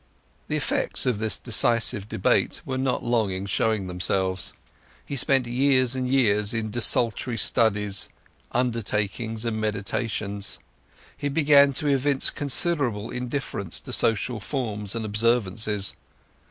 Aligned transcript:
The 0.47 0.55
effects 0.55 1.05
of 1.05 1.19
this 1.19 1.37
decisive 1.37 2.09
debate 2.09 2.61
were 2.65 2.79
not 2.79 3.03
long 3.03 3.29
in 3.29 3.45
showing 3.45 3.85
themselves. 3.85 4.51
He 5.05 5.15
spent 5.15 5.45
years 5.45 5.95
and 5.95 6.09
years 6.09 6.55
in 6.55 6.71
desultory 6.71 7.37
studies, 7.37 8.09
undertakings, 8.51 9.45
and 9.45 9.61
meditations; 9.61 10.57
he 11.15 11.29
began 11.29 11.71
to 11.73 11.87
evince 11.87 12.31
considerable 12.31 13.11
indifference 13.11 13.79
to 13.81 13.93
social 13.93 14.39
forms 14.39 14.95
and 14.95 15.05
observances. 15.05 15.95